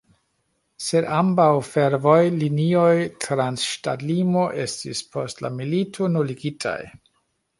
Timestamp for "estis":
4.65-5.03